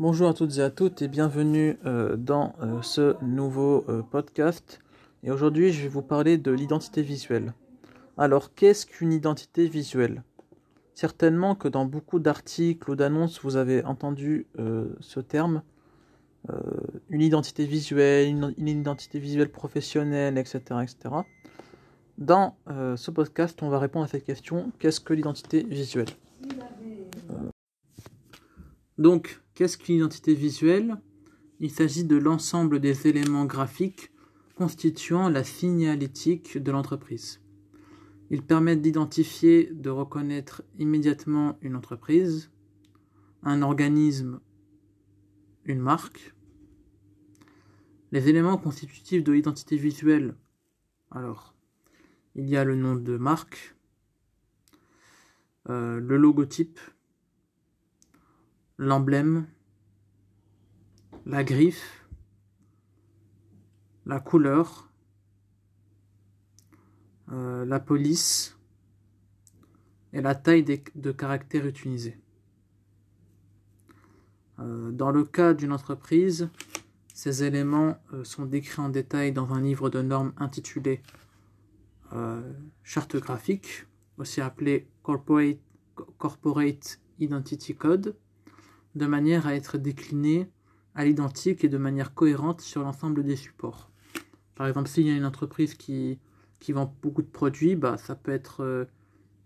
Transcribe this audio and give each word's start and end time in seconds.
Bonjour 0.00 0.28
à 0.28 0.32
toutes 0.32 0.58
et 0.58 0.62
à 0.62 0.70
toutes 0.70 1.02
et 1.02 1.08
bienvenue 1.08 1.76
euh, 1.84 2.16
dans 2.16 2.54
euh, 2.62 2.82
ce 2.82 3.16
nouveau 3.20 3.84
euh, 3.88 4.00
podcast. 4.00 4.78
Et 5.24 5.32
aujourd'hui, 5.32 5.72
je 5.72 5.82
vais 5.82 5.88
vous 5.88 6.02
parler 6.02 6.38
de 6.38 6.52
l'identité 6.52 7.02
visuelle. 7.02 7.52
Alors, 8.16 8.54
qu'est-ce 8.54 8.86
qu'une 8.86 9.12
identité 9.12 9.66
visuelle? 9.66 10.22
Certainement 10.94 11.56
que 11.56 11.66
dans 11.66 11.84
beaucoup 11.84 12.20
d'articles 12.20 12.88
ou 12.88 12.94
d'annonces, 12.94 13.40
vous 13.42 13.56
avez 13.56 13.84
entendu 13.84 14.46
ce 15.00 15.20
terme. 15.20 15.62
une 17.10 17.20
identité 17.20 17.64
visuelle, 17.66 18.28
une, 18.28 18.68
identité 18.68 19.18
visuelle 19.18 19.50
professionnelle, 19.50 20.38
etc. 20.38 20.60
etc. 20.82 20.96
Dans 22.18 22.56
ce 22.66 23.10
podcast, 23.10 23.62
on 23.62 23.68
va 23.68 23.78
répondre 23.78 24.04
à 24.04 24.08
cette 24.08 24.24
question, 24.24 24.72
qu'est-ce 24.78 25.00
que 25.00 25.12
l'identité 25.12 25.64
visuelle? 25.64 26.08
Donc, 28.98 29.40
qu'est-ce 29.58 29.76
qu'une 29.76 29.96
identité 29.96 30.34
visuelle? 30.34 30.98
Il 31.58 31.72
s'agit 31.72 32.04
de 32.04 32.14
l'ensemble 32.14 32.78
des 32.78 33.08
éléments 33.08 33.44
graphiques 33.44 34.12
constituant 34.54 35.28
la 35.28 35.42
signalétique 35.42 36.58
de 36.58 36.70
l'entreprise. 36.70 37.40
Ils 38.30 38.44
permettent 38.44 38.82
d'identifier, 38.82 39.68
de 39.72 39.90
reconnaître 39.90 40.62
immédiatement 40.78 41.58
une 41.60 41.74
entreprise, 41.74 42.52
un 43.42 43.62
organisme, 43.62 44.38
une 45.64 45.80
marque. 45.80 46.36
Les 48.12 48.28
éléments 48.28 48.58
constitutifs 48.58 49.24
de 49.24 49.32
l'identité 49.32 49.76
visuelle, 49.76 50.36
alors, 51.10 51.56
il 52.36 52.48
y 52.48 52.56
a 52.56 52.62
le 52.62 52.76
nom 52.76 52.94
de 52.94 53.16
marque, 53.16 53.74
euh, 55.68 55.98
le 55.98 56.16
logotype, 56.16 56.78
l'emblème, 58.78 59.46
la 61.26 61.42
griffe, 61.42 62.06
la 64.06 64.20
couleur, 64.20 64.90
euh, 67.32 67.66
la 67.66 67.80
police 67.80 68.56
et 70.12 70.22
la 70.22 70.34
taille 70.34 70.64
de 70.94 71.12
caractères 71.12 71.66
utilisés. 71.66 72.16
Euh, 74.60 74.90
dans 74.92 75.10
le 75.10 75.24
cas 75.24 75.54
d'une 75.54 75.72
entreprise, 75.72 76.48
ces 77.12 77.42
éléments 77.42 77.98
euh, 78.12 78.24
sont 78.24 78.46
décrits 78.46 78.80
en 78.80 78.88
détail 78.88 79.32
dans 79.32 79.52
un 79.52 79.60
livre 79.60 79.90
de 79.90 80.02
normes 80.02 80.32
intitulé 80.38 81.02
Charte 82.84 83.16
graphique, 83.16 83.86
aussi 84.16 84.40
appelé 84.40 84.88
Corporate, 85.02 85.58
Corporate 86.16 86.98
Identity 87.18 87.74
Code 87.74 88.16
de 88.98 89.06
manière 89.06 89.46
à 89.46 89.54
être 89.54 89.78
décliné 89.78 90.50
à 90.94 91.04
l'identique 91.04 91.64
et 91.64 91.68
de 91.68 91.78
manière 91.78 92.12
cohérente 92.12 92.60
sur 92.60 92.82
l'ensemble 92.82 93.24
des 93.24 93.36
supports. 93.36 93.90
Par 94.56 94.66
exemple, 94.66 94.88
s'il 94.88 95.06
y 95.06 95.10
a 95.10 95.16
une 95.16 95.24
entreprise 95.24 95.74
qui, 95.74 96.18
qui 96.58 96.72
vend 96.72 96.94
beaucoup 97.00 97.22
de 97.22 97.28
produits, 97.28 97.76
bah, 97.76 97.96
ça 97.96 98.16
peut 98.16 98.32
être 98.32 98.62
euh, 98.62 98.84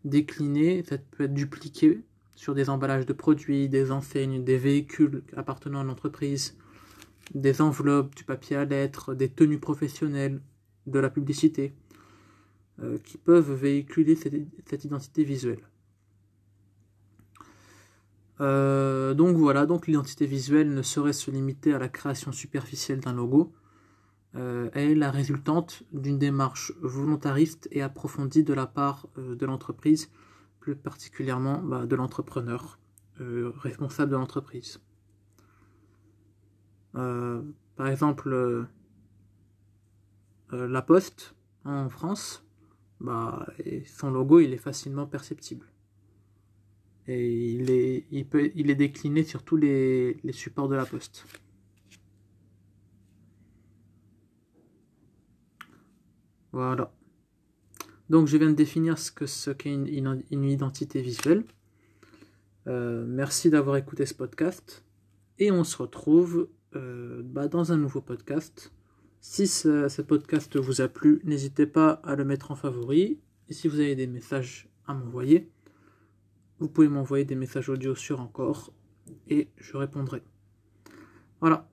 décliné, 0.04 0.82
ça 0.88 0.96
peut 0.98 1.24
être 1.24 1.34
dupliqué 1.34 2.00
sur 2.34 2.54
des 2.54 2.70
emballages 2.70 3.06
de 3.06 3.12
produits, 3.12 3.68
des 3.68 3.92
enseignes, 3.92 4.42
des 4.42 4.56
véhicules 4.56 5.22
appartenant 5.36 5.80
à 5.80 5.84
l'entreprise, 5.84 6.56
des 7.34 7.60
enveloppes, 7.60 8.14
du 8.14 8.24
papier 8.24 8.56
à 8.56 8.64
lettres, 8.64 9.14
des 9.14 9.28
tenues 9.28 9.60
professionnelles, 9.60 10.40
de 10.86 10.98
la 10.98 11.10
publicité, 11.10 11.74
euh, 12.82 12.98
qui 13.04 13.18
peuvent 13.18 13.52
véhiculer 13.52 14.16
cette 14.16 14.84
identité 14.84 15.22
visuelle. 15.22 15.60
Euh, 18.42 19.14
donc 19.14 19.36
voilà, 19.36 19.66
donc 19.66 19.86
l'identité 19.86 20.26
visuelle 20.26 20.74
ne 20.74 20.82
saurait 20.82 21.12
se 21.12 21.30
limiter 21.30 21.72
à 21.74 21.78
la 21.78 21.88
création 21.88 22.32
superficielle 22.32 23.00
d'un 23.00 23.12
logo. 23.12 23.52
Euh, 24.34 24.68
elle 24.72 24.90
est 24.90 24.94
la 24.96 25.10
résultante 25.10 25.84
d'une 25.92 26.18
démarche 26.18 26.72
volontariste 26.80 27.68
et 27.70 27.82
approfondie 27.82 28.42
de 28.42 28.52
la 28.52 28.66
part 28.66 29.06
euh, 29.16 29.36
de 29.36 29.46
l'entreprise, 29.46 30.10
plus 30.58 30.74
particulièrement 30.74 31.58
bah, 31.58 31.86
de 31.86 31.96
l'entrepreneur 31.96 32.78
responsable 33.18 34.10
de 34.10 34.16
l'entreprise. 34.16 34.80
par 36.92 37.86
exemple, 37.86 38.66
la 40.50 40.82
Poste 40.82 41.36
en 41.64 41.88
France, 41.88 42.44
bah, 42.98 43.46
son 43.86 44.10
logo 44.10 44.40
il 44.40 44.52
est 44.52 44.56
facilement 44.56 45.06
perceptible. 45.06 45.71
Et 47.08 47.52
il 47.54 47.70
est, 47.70 48.06
il 48.10 48.26
peut, 48.26 48.50
il 48.54 48.70
est 48.70 48.74
décliné 48.74 49.24
sur 49.24 49.42
tous 49.42 49.56
les, 49.56 50.18
supports 50.32 50.68
de 50.68 50.76
la 50.76 50.86
poste. 50.86 51.26
Voilà. 56.52 56.92
Donc 58.10 58.28
je 58.28 58.36
viens 58.36 58.50
de 58.50 58.54
définir 58.54 58.98
ce 58.98 59.10
que 59.10 59.26
ce 59.26 59.50
qu'est 59.50 59.72
une, 59.72 60.44
identité 60.44 61.00
visuelle. 61.00 61.44
Euh, 62.68 63.04
merci 63.08 63.50
d'avoir 63.50 63.76
écouté 63.76 64.06
ce 64.06 64.14
podcast. 64.14 64.84
Et 65.38 65.50
on 65.50 65.64
se 65.64 65.76
retrouve 65.78 66.48
euh, 66.76 67.22
bah, 67.24 67.48
dans 67.48 67.72
un 67.72 67.76
nouveau 67.76 68.00
podcast. 68.00 68.72
Si 69.20 69.46
ce, 69.46 70.02
podcast 70.02 70.56
vous 70.56 70.80
a 70.80 70.88
plu, 70.88 71.20
n'hésitez 71.24 71.66
pas 71.66 71.90
à 72.04 72.16
le 72.16 72.24
mettre 72.24 72.50
en 72.50 72.56
favori. 72.56 73.20
Et 73.48 73.54
si 73.54 73.68
vous 73.68 73.80
avez 73.80 73.94
des 73.94 74.06
messages 74.06 74.68
à 74.86 74.94
m'envoyer, 74.94 75.48
vous 76.62 76.68
pouvez 76.68 76.88
m'envoyer 76.88 77.24
des 77.24 77.34
messages 77.34 77.68
audio 77.68 77.96
sur 77.96 78.20
encore 78.20 78.72
et 79.28 79.48
je 79.56 79.76
répondrai. 79.76 80.22
Voilà. 81.40 81.68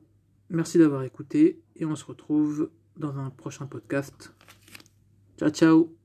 Merci 0.50 0.80
d'avoir 0.80 1.04
écouté 1.04 1.62
et 1.76 1.86
on 1.86 1.96
se 1.96 2.06
retrouve 2.06 2.72
dans 2.98 3.20
un 3.20 3.30
prochain 3.30 3.68
podcast. 3.68 4.34
Ciao 5.38 5.52
ciao 5.52 5.99